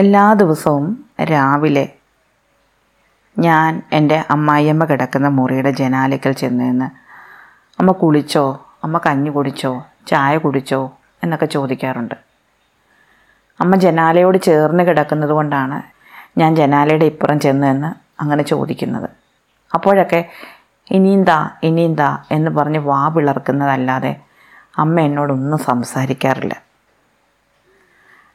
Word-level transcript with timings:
എല്ലാ 0.00 0.32
ദിവസവും 0.32 1.04
രാവിലെ 1.22 1.92
ഞാൻ 3.38 3.82
എന്റെ 3.92 4.24
അമ്മായിയമ്മ 4.30 4.84
കിടക്കുന്ന 4.84 5.28
മുറിയുടെ 5.28 5.70
ജനാലയ്ക്കൽ 5.70 6.32
ചെന്ന് 6.32 6.64
നിന്ന് 6.64 6.84
അമ്മ 7.78 7.92
കുളിച്ചോ? 7.92 8.66
അമ്മ 8.84 9.00
കഞ്ഞി 9.06 9.30
കുടിച്ചോ? 9.30 9.86
ചായ 10.06 10.38
കുടിച്ചോ? 10.38 10.92
എന്നൊക്കെ 11.22 11.46
ചോദിക്കാറുണ്ട്. 11.46 12.14
അമ്മ 13.60 13.76
ജനാലയോട് 13.76 14.38
ചേർന്ന് 14.38 14.84
കിടക്കുന്നത് 14.84 15.30
കൊണ്ടാണ് 15.30 15.82
ഞാൻ 16.38 16.56
ജനാലയുടെ 16.56 17.04
ഇപ്പുറം 17.04 17.40
ചെന്ന് 17.40 17.66
നിന്ന് 17.66 18.20
അങ്ങനെ 18.22 18.42
ചോദിക്കുന്നത്. 18.42 19.10
അപ്പോഴൊക്കെ 19.74 20.24
ഇനിയും 20.90 21.24
താ 21.24 21.50
ഇനിയും 21.62 21.94
താ 21.94 22.24
എന്ന് 22.30 22.50
പറഞ്ഞ് 22.50 22.78
വാ 22.78 23.08
പിളർക്കുന്നതല്ലാതെ 23.08 24.16
അമ്മ 24.78 25.00
എന്നോടൊന്നും 25.00 25.58
സംസാരിക്കാറില്ല. 25.58 26.62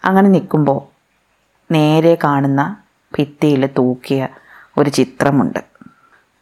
അങ്ങനെ 0.05 0.29
നിൽക്കുമ്പോൾ 0.29 0.94
നേരെ 1.71 2.17
കാണുന്ന 2.23 2.77
ഭിത്തിയിൽ 3.17 3.69
തൂക്കിയ 3.77 4.27
ഒരു 4.77 4.89
ചിത്രമുണ്ട്. 4.89 5.59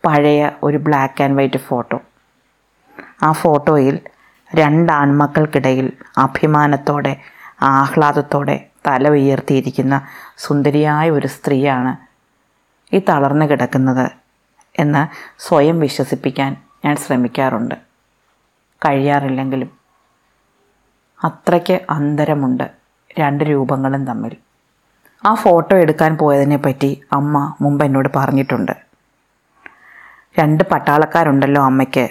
പഴയ 0.06 0.52
ഒരു 0.64 0.78
ബ്ലാക്ക് 0.78 1.24
ആൻഡ് 1.24 1.38
വൈറ്റ് 1.38 1.58
ഫോട്ടോ 1.58 2.02
ആ 3.24 3.32
ഫോട്ടോയിൽ 3.32 4.00
രണ്ട് 4.56 4.92
ആൺമക്കൾക്കിടയിൽ 4.92 5.92
അഭിമാനത്തോടെ 6.18 7.18
ആഹ്ലാദത്തോടെ 7.62 8.70
തല 8.88 9.10
ഉയർത്തിയിരിക്കുന്ന 9.10 10.08
സുന്ദരിയായ 10.38 11.10
ഒരു 11.10 11.28
സ്ത്രീയാണ് 11.28 11.98
ഈ 12.96 13.02
തളർന്നു 13.10 13.46
കിടക്കുന്നത് 13.46 14.12
എന്ന് 14.80 15.34
സ്വയം 15.38 15.80
വിശ്വസിപ്പിക്കാൻ 15.80 16.58
ഞാൻ 16.86 16.96
ശ്രമിക്കാറുണ്ട്. 16.96 17.76
കഴിയാറില്ലെങ്കിലും 18.86 19.72
അത്രയ്ക്ക് 21.24 21.82
അന്തരമുണ്ട് 21.90 22.72
രണ്ട് 23.20 23.44
രൂപങ്ങളും 23.44 24.06
തമ്മിൽ. 24.06 24.36
ആ 25.26 25.34
ഫോട്ടോ 25.34 25.78
എടുക്കാൻ 25.78 26.18
പോയതിനെ 26.18 26.58
പറ്റി 26.58 27.02
അമ്മ 27.14 27.56
മുമ്പ് 27.62 27.86
എന്നോട് 27.86 28.10
പറഞ്ഞിട്ടുണ്ട്. 28.16 28.72
രണ്ട് 30.40 30.64
പട്ടാളക്കാരുണ്ടല്ലോ 30.64 31.64
അമ്മയ്ക്ക് 31.64 32.10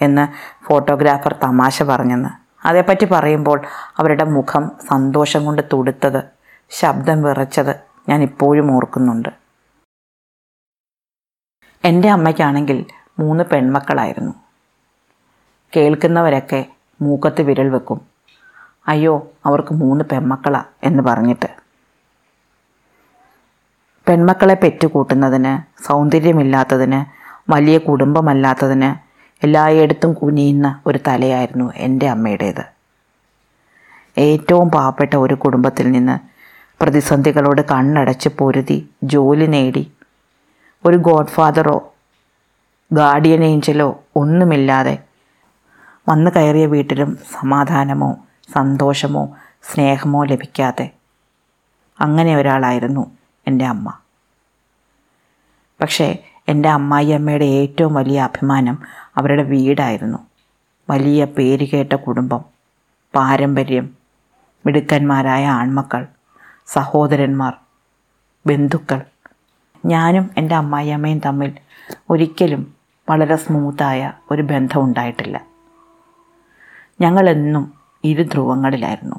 എന്ന് 0.00 0.24
ഫോട്ടോഗ്രാഫർ 0.64 1.36
തമാശ 1.42 1.82
പറഞ്ഞെന്ന്. 1.82 2.28
അതേപ്പറ്റി 2.66 3.04
പറയുമ്പോൾ 3.04 3.62
അവരുടെ 3.96 4.24
മുഖം 4.24 4.70
സന്തോഷം 4.88 5.44
കൊണ്ട് 5.44 5.62
തുടുത്തത് 5.72 6.24
ശബ്ദം 6.70 7.22
വിറച്ചത് 7.22 7.80
ഞാൻ 8.08 8.22
ഇപ്പോഴും 8.22 8.76
ഓർക്കുന്നുണ്ട്. 8.76 9.28
എന്റെ 11.84 12.10
അമ്മയ്ക്കാണെങ്കിൽ 12.10 12.86
മൂന്ന് 13.18 13.44
പെൺമക്കളായിരുന്നു. 13.44 14.32
കേൾക്കുന്നവരൊക്കെ 15.76 16.66
മൂക്കത്ത് 17.02 17.42
വിരൽ 17.42 17.68
വെക്കും. 17.68 18.00
അയ്യോ 18.88 19.30
അവർക്ക് 19.46 19.72
മൂന്ന് 19.72 20.04
പെൺമക്കളാ 20.12 20.64
എന്ന് 20.84 21.02
പറഞ്ഞിട്ട്. 21.02 21.67
പെൺമക്കളെ 24.08 24.54
പെറ്റുകൂട്ടുന്നതിന് 24.54 25.82
സൗന്ദര്യമില്ലാത്തതിന് 25.82 27.00
വലിയ 27.50 27.78
കുടുംബമല്ലാത്തതിന് 27.78 29.08
എല്ലായിടത്തും 29.44 30.12
കുനിയുന്ന 30.12 30.80
ഒരു 30.86 30.98
തലയായിരുന്നു 31.08 31.72
എന്റെ 31.76 32.08
അമ്മയുടേത്. 32.08 32.64
ഏറ്റവും 34.18 34.70
പാവപ്പെട്ട 34.70 35.16
ഒരു 35.16 35.34
കുടുംബത്തിൽ 35.34 35.90
നിന്ന് 35.90 36.18
പ്രതിസന്ധികളോട് 36.82 37.62
കണ്ണടച്ച് 37.70 38.28
പൊരുതി 38.28 38.88
ജോലി 39.02 39.46
നേടി. 39.46 39.92
ഒരു 40.86 40.96
ഗോഡ്ഫാദറോ 40.96 41.92
ഗാർഡിയൻ 42.92 43.44
ഏഞ്ചലോ 43.44 44.00
ഒന്നുമില്ലാതെ 44.16 44.98
വന്നു 46.08 46.30
കയറിയ 46.36 46.66
വീട്ടിലും 46.66 47.18
സമാധാനമോ 47.40 48.16
സന്തോഷമോ 48.54 49.36
സ്നേഹമോ 49.62 50.24
ലഭിക്കാതെ 50.24 50.90
അങ്ങനെ 52.00 52.36
ഒരാളായിരുന്നു 52.36 53.17
എന്റെ 53.48 53.66
അമ്മ. 53.66 53.92
പക്ഷേ 55.80 56.18
എന്റെ 56.48 56.68
അമ്മായി 56.68 57.06
അമ്മയുടെ 57.06 57.44
ഏറ്റവും 57.44 57.94
വലിയ 57.94 58.20
അഭിമാനം 58.20 58.78
അവരുടെ 59.16 59.42
വീടായിരുന്നു. 59.42 60.18
വലിയ 60.90 61.24
പേരുകേട്ട 61.24 61.92
കുടുംബം 61.92 62.44
പാരമ്പര്യം 63.16 63.94
മിടുക്കന്മാരായ 64.66 65.46
ആൺമക്കൾ 65.46 66.06
സഹോദരന്മാർ 66.66 67.56
ബന്ധുക്കൾ. 68.46 69.02
ഞാനും 69.86 70.30
എന്റെ 70.36 70.54
അമ്മായിയമ്മയും 70.54 71.18
തമ്മിൽ 71.18 71.58
ഒരിക്കലും 72.10 72.74
വളരെ 73.10 73.36
സ്മൂത്തായ 73.36 74.12
ഒരു 74.30 74.42
ബന്ധം 74.42 74.84
ഉണ്ടായിട്ടില്ല. 74.84 75.44
ഞങ്ങളെന്നും 77.00 77.72
ഇരു 78.04 78.22
ധ്രുവങ്ങളിലായിരുന്നു. 78.22 79.16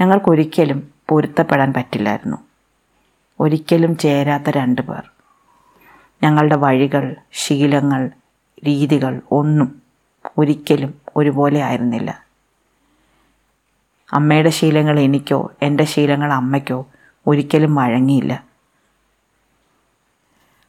ഞങ്ങൾക്കൊരിക്കലും 0.00 0.99
പൊരുത്തപ്പെടാൻ 1.10 1.72
പറ്റില്ലായിരുന്നു. 1.72 2.36
ഒരിക്കലും 3.40 3.96
ചേരാത്ത 3.96 4.50
രണ്ട് 4.50 4.82
പേർ. 4.82 5.10
ഞങ്ങളുടെ 6.22 6.56
വഴികൾ 6.56 7.16
ശീലങ്ങൾ 7.32 8.10
രീതികൾ 8.66 9.22
ഒന്നും 9.30 9.82
ഒരിക്കലും 10.38 10.94
ഒരുപോലെ 11.16 11.60
ആയിരുന്നില്ല. 11.60 12.24
അമ്മയുടെ 14.12 14.50
ശീലങ്ങൾ 14.50 15.00
എനിക്കോ 15.00 15.50
എന്റെ 15.62 15.84
ശീലങ്ങൾ 15.84 16.32
അമ്മയ്ക്കോ 16.32 16.86
ഒരിക്കലും 17.26 17.74
വഴങ്ങിയില്ല. 17.74 18.44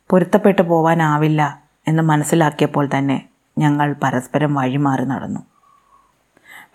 പൊരുത്തപ്പെട്ടു 0.09 0.61
പോവാനാവില്ല 0.61 1.63
എന്ന് 1.87 2.03
മനസ്സിലാക്കിയപ്പോൾ 2.03 2.89
തന്നെ 2.97 3.29
ഞങ്ങൾ 3.57 3.95
പരസ്പരം 4.03 4.53
വഴിമാറി 4.53 5.05
നടന്നു. 5.05 5.50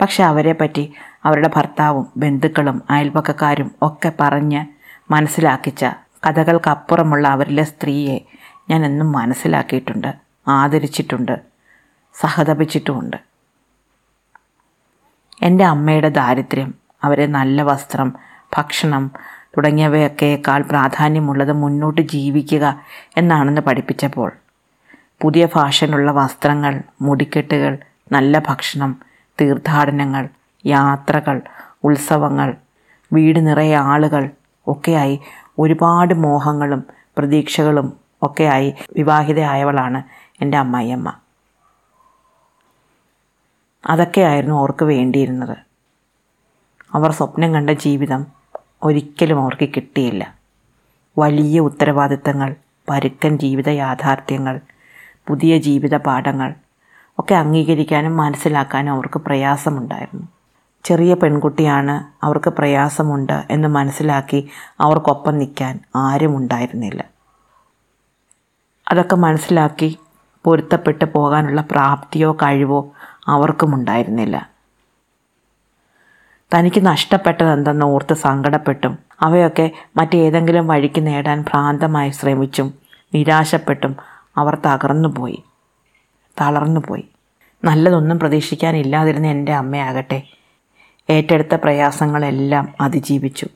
പക്ഷെ 0.01 0.25
അവരെ 0.25 0.53
പറ്റി 0.53 0.93
അവരുടെ 1.25 1.51
ഭർത്താവും 1.57 2.07
ബന്ധുക്കളും 2.17 2.83
അയൽപക്കക്കാരും 2.91 3.75
ഒക്കെ 3.83 4.13
പറഞ്ഞ് 4.21 4.67
മനസ്സിലാക്കിച്ച 5.11 5.85
കഥകൾക്കപ്പുറമുള്ള 6.27 7.29
അവരിലെ 7.29 7.65
സ്ത്രീയെ 7.65 8.21
ഞാൻ 8.71 8.85
എന്നും 8.85 9.13
മനസ്സിലാക്കിയിട്ടുണ്ട് 9.13 10.15
ആദരിച്ചിട്ടുണ്ട് 10.49 11.43
സഹതപിച്ചിട്ടുമുണ്ട്. 12.15 13.17
എന്റെ 15.43 15.65
അമ്മയുടെ 15.65 16.09
ദാരിദ്ര്യം 16.09 16.75
അവരെ 17.03 17.27
നല്ല 17.27 17.63
വസ്ത്രം 17.63 18.15
ഭക്ഷണം 18.57 19.11
തുടങ്ങിയവയൊക്കെക്കാൾ 19.57 20.63
പ്രാധാന്യമുള്ളത് 20.63 21.53
മുന്നോട്ട് 21.53 22.01
ജീവിക്കുക 22.01 22.83
എന്നാണെന്ന് 23.17 23.61
പഠിപ്പിച്ചപ്പോൾ 23.61 24.33
പുതിയ 25.21 25.47
ഫാഷനുള്ള 25.47 26.11
വസ്ത്രങ്ങൾ 26.11 26.83
മുടിക്കെട്ടുകൾ 27.03 27.79
നല്ല 28.13 28.39
ഭക്ഷണം 28.39 29.01
തീർത്ഥാടനങ്ങൾ 29.41 30.29
യാത്രകൾ 30.67 31.41
ഉത്സവങ്ങൾ 31.85 32.55
വീട് 33.13 33.47
നിറയെ 33.47 33.75
ആളുകൾ 33.75 34.31
ഒക്കെയായി 34.67 35.21
ഒരുപാട് 35.59 36.15
മോഹങ്ങളും 36.15 36.85
പ്രതീക്ഷകളും 37.19 37.97
ഒക്കെയായി 38.23 38.75
വിവാഹിതയായവളാണ് 38.97 40.03
എന്റെ 40.41 40.59
അമ്മായിയമ്മ. 40.59 41.13
അതൊക്കെയായിരുന്നു 43.87 44.55
അവർക്ക് 44.55 44.85
വേണ്ടിയിരുന്നത്. 44.85 45.59
അവർ 46.93 47.11
സ്വപ്നം 47.11 47.55
കണ്ട 47.55 47.71
ജീവിതം 47.71 48.27
ഒരിക്കലും 48.83 49.43
അവർക്ക് 49.43 49.69
കിട്ടിയില്ല. 49.69 50.35
വലിയ 51.19 51.61
ഉത്തരവാദിത്തങ്ങൾ 51.61 52.57
പരുക്കൻ 52.89 53.39
ജീവിത 53.39 53.69
യാഥാർത്ഥ്യങ്ങൾ 53.69 54.61
പുതിയ 55.29 55.59
ജീവിത 55.59 55.97
പാഠങ്ങൾ 55.97 56.55
ഒക്കെ 57.19 57.35
അംഗീകരിക്കാനും 57.35 58.17
മനസ്സിലാക്കാനും 58.17 58.93
അവർക്ക് 58.93 59.21
പ്രയാസമുണ്ടായിരുന്നു. 59.21 60.29
ചെറിയ 60.85 61.15
പെൺകുട്ടിയാണ് 61.15 62.25
അവർക്ക് 62.25 62.51
പ്രയാസമുണ്ട് 62.51 63.45
എന്ന് 63.51 63.69
മനസ്സിലാക്കി 63.69 64.49
അവർക്കൊപ്പം 64.81 65.39
നിൽക്കാൻ 65.39 65.81
ആരും 65.97 66.37
ഉണ്ടായിരുന്നില്ല. 66.37 67.05
അതൊക്കെ 68.93 69.17
മനസ്സിലാക്കി 69.17 69.99
പൊരുത്തപ്പെട്ട് 70.45 71.05
പോകാനുള്ള 71.05 71.61
പ്രാപ്തിയോ 71.61 72.33
കഴിവോ 72.33 72.93
അവർക്കും 73.29 73.75
ഉണ്ടായിരുന്നില്ല. 73.75 74.49
തനിക്ക് 76.55 76.87
നഷ്ടപ്പെട്ടത് 76.87 77.51
എന്തെന്ന് 77.51 77.87
ഓർത്ത് 77.87 78.15
സങ്കടപ്പെട്ടും 78.15 78.99
അവയൊക്കെ 79.21 79.71
മറ്റേതെങ്കിലും 79.97 80.67
വഴിക്ക് 80.67 81.07
നേടാൻ 81.07 81.43
ഭ്രാന്തമായി 81.43 82.11
ശ്രമിച്ചും 82.11 82.75
നിരാശപ്പെട്ടും 83.15 83.97
അവർ 84.37 84.59
തകർന്നുപോയി 84.67 85.45
തളർന്നുപോയി. 86.41 87.09
നല്ലതൊന്നും 87.67 88.19
പ്രതീക്ഷിക്കാനില്ലാതിരുന്ന 88.19 89.27
എന്റെ 89.27 89.53
അമ്മയാകട്ടെ. 89.53 90.23
ഏറ്റെടുത്ത 91.11 91.55
പ്രയാസങ്ങളെല്ലാം 91.55 92.75
അതിജീവിച്ചു. 92.81 93.47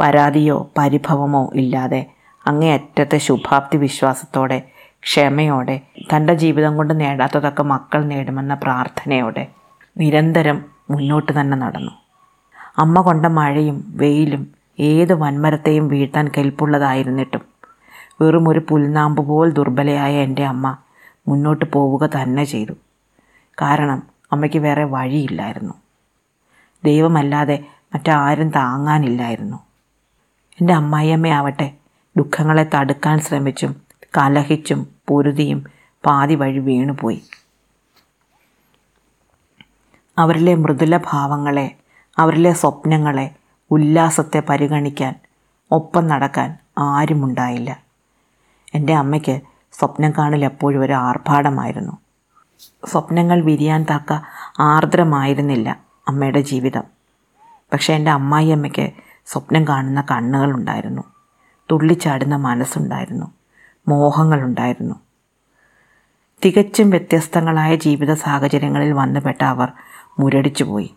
പരാതിയോ 0.00 0.70
പരിഭവമോ 0.78 1.52
ഇല്ലാതെ 1.54 2.06
അങ്ങേയറ്റത്തെ 2.46 3.18
ശുഭാപ്തി 3.18 3.76
വിശ്വാസത്തോടെ 3.76 4.58
ക്ഷമയോടെ 5.02 5.80
തന്റെ 6.10 6.34
ജീവിതം 6.34 6.76
കൊണ്ട് 6.76 7.00
നേടാത്തതൊക്കെ 7.00 7.62
മക്കൾ 7.62 8.04
നേടുമെന്ന 8.04 8.54
പ്രാർത്ഥനയോടെ 8.54 9.46
നിരന്തരം 9.98 10.64
മുന്നോട്ട് 10.90 11.40
തന്നെ 11.40 11.56
നടന്നു. 11.56 11.90
അമ്മ 12.78 13.00
കൊണ്ട 13.00 13.26
മഴയും 13.26 13.92
വെയിലും 13.96 14.42
ഏത് 14.80 15.12
വൻമരത്തെയും 15.12 15.88
വീഴ്ത്താൻ 15.88 16.28
കെൽപ്പുള്ളതായിരുന്നിട്ടും 16.28 17.40
വെറും 18.20 18.48
ഒരു 18.48 18.62
പുൽനാമ്പ് 18.68 19.22
പോൽ 19.28 19.50
ദുർബലയായ 19.50 20.14
എന്റെ 20.16 20.44
അമ്മ 20.44 20.76
മുന്നോട്ട് 21.28 21.64
പോവുക 21.64 22.06
തന്നെ 22.06 22.44
ചെയ്തു. 22.44 22.72
കാരണം 23.60 24.02
അമ്മയ്ക്ക് 24.32 24.58
വേറെ 24.58 24.84
വഴിയില്ലായിരുന്നു. 24.84 25.74
ദൈവമല്ലാതെ 26.84 27.64
മറ്റാരും 27.94 28.50
താങ്ങാനില്ലായിരുന്നു. 28.50 29.56
എന്റെ 30.60 30.72
അമ്മായിയമ്മയാവട്ടെ 30.72 31.72
ദുഃഖങ്ങളെ 32.16 32.70
തടുക്കാൻ 32.74 33.20
ശ്രമിച്ചും 33.20 33.76
കലഹിച്ചും 34.16 34.86
പൊരുതിയും 35.08 35.66
പാതി 36.06 36.34
വഴി 36.34 36.58
വീണുപോയി. 36.58 37.22
അവരിലെ 40.18 40.54
മൃദുല 40.54 40.96
ഭാവങ്ങളെ 40.96 41.76
അവരിലെ 42.18 42.52
സ്വപ്നങ്ങളെ 42.52 43.34
ഉല്ലാസത്തെ 43.70 44.42
പരിഗണിക്കാൻ 44.48 45.14
ഒപ്പം 45.70 46.06
നടക്കാൻ 46.06 46.58
ആരുമുണ്ടായില്ല. 46.78 47.78
എന്റെ 48.74 48.94
അമ്മയ്ക്ക് 48.94 49.40
സ്വപ്നം 49.72 50.12
കാണൽ 50.18 50.44
എപ്പോഴും 50.44 50.82
ഒരു 50.82 50.92
ആർഭാടമായിരുന്നു. 50.92 52.07
സ്വപ്നങ്ങൾ 52.86 53.40
വിരിയാൻ 53.42 53.86
തക്ക 53.94 54.20
ആർദ്രമായിരുന്നില്ല 54.60 55.80
അമ്മയുടെ 56.08 56.40
ജീവിതം. 56.40 56.82
പക്ഷേ 57.72 57.94
എന്റെ 57.94 58.10
അമ്മായിയമ്മയ്ക്ക് 58.10 58.90
സ്വപ്നം 59.26 59.68
കാണുന്ന 59.68 60.04
കണ്ണുകളുണ്ടായിരുന്നു. 60.10 61.02
തുള്ളിച്ചാടുന്ന 61.70 62.36
മനസ്സുണ്ടായിരുന്നു. 62.36 63.26
മോഹങ്ങളുണ്ടായിരുന്നു. 63.88 64.94
തികച്ചും 66.44 66.90
വ്യത്യസ്തങ്ങളായ 66.90 67.74
ജീവിത 67.74 68.12
സാഹചര്യങ്ങളിൽ 68.12 68.92
വന്നുപെട്ട 68.92 69.44
അവർ 69.44 69.72
മുരടിച്ചുപോയി. 70.18 70.94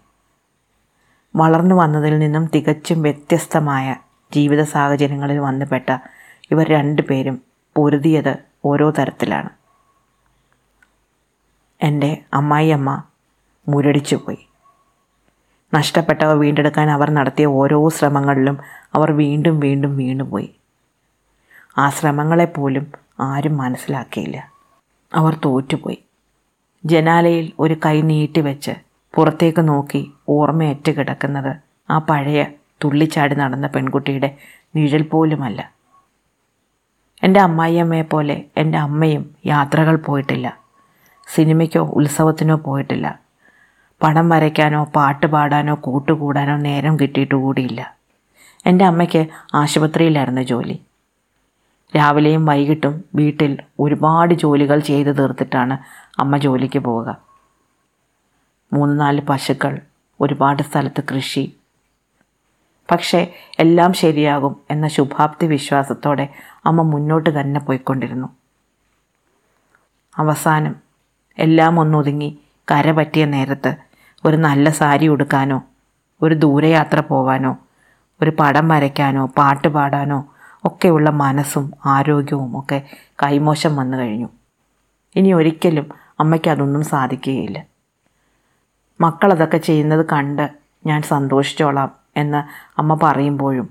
വളർന്നു 1.35 1.75
വന്നതിൽ 1.75 2.19
നിന്നും 2.19 2.49
തികച്ചും 2.55 3.01
വ്യത്യസ്തമായ 3.01 3.95
ജീവിത 4.35 4.63
സാഹചര്യങ്ങളിൽ 4.63 5.37
വന്നുപെട്ട 5.37 5.97
ഇവർ 6.51 6.69
രണ്ടുപേരും 6.69 7.41
പൊരുതിയത് 7.75 8.37
ഓരോ 8.65 8.89
തരത്തിലാണ്. 8.89 9.49
എന്റെ 11.83 12.17
അമ്മായിയമ്മ 12.33 13.03
മുരടിച്ചു 13.67 14.15
പോയി 14.15 14.45
നഷ്ടപ്പെട്ടവ 15.73 16.33
വീണ്ടെടുക്കാൻ 16.33 16.89
അവർ 16.89 17.11
നടത്തിയ 17.11 17.45
ഓരോ 17.45 17.89
ശ്രമങ്ങളിലും 17.89 18.59
അവർ 18.95 19.11
വീണ്ടും 19.11 19.59
വീണ്ടും 19.59 19.97
വീണുപോയി. 19.97 20.55
ആ 21.77 21.89
ശ്രമങ്ങളെപ്പോലും 21.89 22.91
ആരും 23.19 23.57
മനസ്സിലാക്കിയില്ല. 23.57 24.49
അവർ 25.15 25.37
തോറ്റുപോയി. 25.45 25.97
ജനാലയിൽ 26.85 27.51
ഒരു 27.59 27.75
കൈ 27.85 28.01
നീട്ടിവെച്ച് 28.01 28.71
പുറത്തേക്ക് 29.15 29.67
നോക്കി 29.67 30.11
ഓർമ്മയറ്റ് 30.29 30.91
കിടക്കുന്നത് 30.91 31.55
ആ 31.89 31.97
പഴയ 31.97 32.45
തുള്ളിച്ചാടി 32.83 33.35
നടന്ന 33.35 33.67
പെൺകുട്ടിയുടെ 33.67 34.37
നിഴൽ 34.75 35.01
പോലുമല്ല. 35.01 35.71
എന്റെ 37.23 37.39
അമ്മായിയമ്മയെ 37.39 38.01
പോലെ 38.01 38.45
എന്റെ 38.57 38.77
അമ്മയും 38.77 39.35
യാത്രകൾ 39.45 39.95
പോയിട്ടില്ല. 39.95 40.60
സിനിമയ്ക്കോ 41.27 41.79
ഉത്സവത്തിനോ 41.79 42.55
പോയിട്ടില്ല. 42.55 43.19
പണം 44.03 44.29
വരയ്ക്കാനോ 44.29 44.83
പാട്ട് 44.83 45.25
പാടാനോ 45.25 45.75
കൂട്ടുകൂടാനോ 45.75 46.57
നേരം 46.57 46.99
കിട്ടിയിട്ട് 46.99 47.35
കൂടിയില്ല. 47.35 47.95
എന്റെ 48.65 48.85
അമ്മയ്ക്ക് 48.85 49.27
ആശുപത്രിയിലായിരുന്നു 49.55 50.41
ജോലി. 50.41 50.81
രാവിലെയും 51.95 52.45
വൈകിട്ടും 52.45 53.03
വീട്ടിൽ 53.15 53.57
ഒരുപാട് 53.79 54.33
ജോലികൾ 54.33 54.79
ചെയ്തു 54.79 55.09
തീർത്തിട്ടാണ് 55.09 55.77
അമ്മ 56.19 56.37
ജോലിക്ക് 56.37 56.79
പോവുക. 56.79 57.21
മൂന്ന് 58.73 58.99
നാല് 58.99 59.21
പശുക്കൾ 59.21 59.79
ഒരുപാട് 60.21 60.63
സ്ഥലത്ത് 60.63 61.03
കൃഷി. 61.03 61.55
പക്ഷേ 62.91 63.33
എല്ലാം 63.59 63.93
ശരിയാകും 63.93 64.61
എന്ന 64.71 64.87
ശുഭാപ്തി 64.87 65.45
വിശ്വാസത്തോടെ 65.45 66.29
അമ്മ 66.65 66.81
മുന്നോട്ട് 66.81 67.41
തന്നെ 67.41 67.59
പോയിക്കൊണ്ടിരുന്നു. 67.59 68.27
അവസാനം 70.17 70.90
എല്ലാം 71.37 71.79
ഒന്നൊതുങ്ങി 71.79 72.39
കര 72.71 72.91
പറ്റിയ 72.91 73.25
നേരത്ത് 73.25 73.75
ഒരു 74.25 74.37
നല്ല 74.37 74.69
സാരി 74.69 75.07
ഉടുക്കാനോ 75.07 75.63
ഒരു 76.21 76.35
ദൂരയാത്ര 76.35 76.99
പോവാനോ 76.99 77.57
ഒരു 78.21 78.31
പടം 78.39 78.67
വരയ്ക്കാനോ 78.67 79.25
പാട്ട് 79.25 79.67
പാടാനോ 79.67 80.25
ഒക്കെയുള്ള 80.65 81.09
മനസ്സും 81.09 81.71
ആരോഗ്യവും 81.85 82.59
ഒക്കെ 82.59 82.81
കൈമോശം 83.23 83.75
വന്നു 83.75 83.97
കഴിഞ്ഞു. 83.97 84.29
ഇനി 85.15 85.33
ഒരിക്കലും 85.33 85.89
അമ്മയ്ക്ക് 86.19 86.49
അതൊന്നും 86.49 86.83
സാധിക്കുകയില്ല. 86.83 87.65
മക്കളതൊക്കെ 89.01 89.57
ചെയ്യുന്നത് 89.57 90.05
കണ്ട് 90.05 90.51
ഞാൻ 90.85 91.01
സന്തോഷിച്ചോളാം 91.01 91.91
എന്ന് 92.17 92.71
അമ്മ 92.79 92.99
പറയുമ്പോഴും 93.03 93.69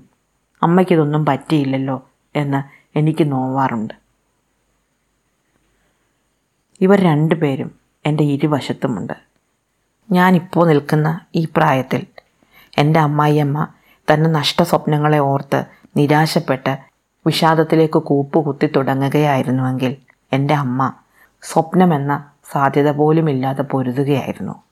അമ്മയ്ക്കിതൊന്നും 0.63 1.25
പറ്റിയില്ലല്ലോ 1.25 2.07
എന്ന് 2.35 2.63
എനിക്ക് 2.97 3.31
നോവാറുണ്ട്. 3.31 4.00
ഇവർ 6.81 6.99
രണ്ടുപേരും 6.99 7.71
എന്റെ 8.05 8.23
ഇരുവശത്തുമുണ്ട്. 8.23 9.13
ഞാനിപ്പോൾ 10.11 10.67
നിൽക്കുന്ന 10.67 11.19
ഈ 11.35 11.47
പ്രായത്തിൽ 11.55 12.05
എന്റെ 12.79 12.99
അമ്മായിയമ്മ 12.99 13.67
തന്റെ 14.13 14.29
നഷ്ടസ്വപ്നങ്ങളെ 14.29 15.19
ഓർത്ത് 15.19 15.65
നിരാശപ്പെട്ട് 15.97 16.77
വിഷാദത്തിലേക്ക് 17.27 17.99
കൂപ്പുകുത്തി 17.99 18.69
തുടങ്ങുകയായിരുന്നുവെങ്കിൽ 18.75 19.97
എന്റെ 20.33 20.53
അമ്മ 20.53 20.93
സ്വപ്നമെന്ന 21.43 22.31
സാധ്യത 22.51 22.91
പോലുമില്ലാതെ 22.91 23.61
പൊരുതുകയായിരുന്നു. 23.61 24.63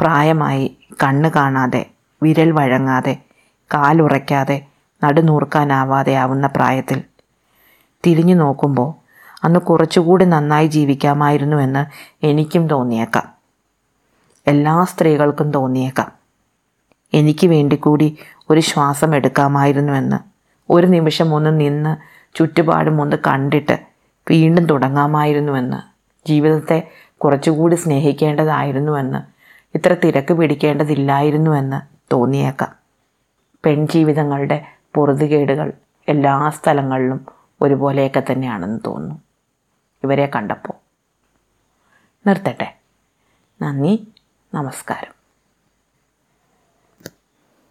പ്രായമായി 0.00 0.78
കണ്ണ് 1.02 1.28
കാണാതെ 1.28 1.90
വിരൽ 2.22 2.50
വഴങ്ങാതെ 2.50 3.16
കാലുറയ്ക്കാതെ 3.74 4.66
നടുനൂർക്കാനാവാതെ 5.04 6.12
ആവുന്ന 6.12 6.46
പ്രായത്തിൽ 6.46 7.02
തിരിഞ്ഞു 8.06 8.34
നോക്കുമ്പോൾ 8.34 9.03
അന്ന് 9.44 9.60
കുറച്ചുകൂടി 9.60 10.24
നന്നായി 10.24 10.66
ജീവിക്കാമായിരുന്നു 10.66 11.56
എന്ന് 11.56 11.86
എനിക്കും 12.26 12.68
തോന്നിയേക്കാം. 12.68 13.34
എല്ലാ 14.46 14.84
സ്ത്രീകൾക്കും 14.84 15.50
തോന്നിയേക്കാം. 15.50 16.12
എനിക്ക് 17.14 17.46
വേണ്ടി 17.46 17.76
കൂടി 17.76 18.18
ഒരു 18.50 18.60
ശ്വാസം 18.60 19.14
എടുക്കാമായിരുന്നുവെന്ന്. 19.14 20.16
ഒരു 20.72 20.86
നിമിഷം 20.86 21.34
ഒന്ന് 21.34 21.60
നിന്ന് 21.60 21.96
ചുറ്റുപാടും 22.34 23.02
ഒന്ന് 23.02 23.16
കണ്ടിട്ട് 23.26 23.78
വീണ്ടും 24.30 24.66
തുടങ്ങാമായിരുന്നുവെന്ന്. 24.66 25.76
ജീവിതത്തെ 26.28 26.90
കുറച്ചുകൂടി 27.24 27.74
സ്നേഹിക്കേണ്ടതായിരുന്നുവെന്ന്. 27.74 29.18
ഇത്ര 29.74 29.96
തിരക്ക് 30.04 30.34
പിടിക്കേണ്ടതില്ലായിരുന്നുവെന്ന് 30.34 31.80
തോന്നിയേക്കാം. 32.12 32.72
പെൺജീവിതങ്ങളുടെ 33.64 34.64
പൊറുതുകേടുകൾ 34.94 35.72
എല്ലാ 36.08 36.50
സ്ഥലങ്ങളിലും 36.50 37.26
ഒരുപോലെയൊക്കെ 37.62 38.22
തന്നെയാണെന്ന് 38.32 38.80
തോന്നുന്നു. 38.86 39.23
ഇവരെ 40.04 40.26
കണ്ടപ്പോൾ. 40.26 40.72
നിർത്തട്ടെ. 42.26 42.78
നന്ദി. 43.62 44.14
നമസ്കാരം. 44.54 45.23